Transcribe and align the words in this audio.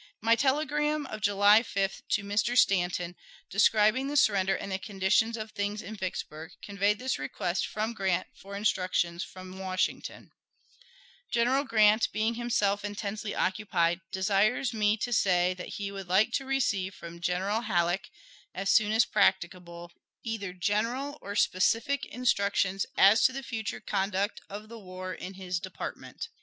My 0.19 0.35
telegram 0.35 1.05
of 1.05 1.21
July 1.21 1.61
5th 1.61 2.01
to 2.13 2.23
Mr. 2.23 2.57
Stanton 2.57 3.15
describing 3.51 4.07
the 4.07 4.17
surrender 4.17 4.55
and 4.55 4.71
the 4.71 4.79
condition 4.79 5.37
of 5.37 5.51
things 5.51 5.79
in 5.83 5.95
Vicksburg 5.95 6.53
conveyed 6.63 6.97
this 6.97 7.19
request 7.19 7.67
from 7.67 7.93
Grant 7.93 8.25
for 8.33 8.55
instructions 8.55 9.23
from 9.23 9.59
Washington: 9.59 10.31
General 11.29 11.63
Grant, 11.65 12.11
being 12.11 12.33
himself 12.33 12.83
intensely 12.83 13.35
occupied, 13.35 14.01
desires 14.11 14.73
me 14.73 14.97
to 14.97 15.13
say 15.13 15.53
that 15.53 15.73
he 15.77 15.91
would 15.91 16.07
like 16.09 16.31
to 16.33 16.45
receive 16.47 16.95
from 16.95 17.21
General 17.21 17.61
Halleck 17.61 18.09
as 18.55 18.71
soon 18.71 18.91
as 18.91 19.05
practicable 19.05 19.91
either 20.23 20.51
general 20.51 21.19
or 21.21 21.35
specific 21.35 22.07
instructions 22.07 22.87
as 22.97 23.21
to 23.25 23.31
the 23.33 23.43
future 23.43 23.79
conduct 23.79 24.41
of 24.49 24.67
the 24.67 24.79
war 24.79 25.13
in 25.13 25.35
his 25.35 25.59
department. 25.59 26.27